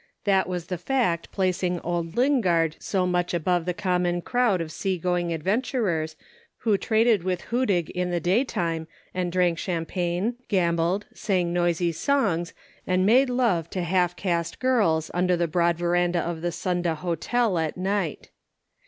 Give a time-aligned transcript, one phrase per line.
[0.23, 4.97] That was the fact placing old Lingard so much above the common crowd of sea
[4.97, 6.15] going adventurers
[6.57, 12.51] who traded with Hudig in the daytime and drank champagne, gambled, sang noisy songs,
[12.87, 17.59] and made love to half caste girls under the broad verandah of the Sunda Hotel
[17.59, 18.31] at night.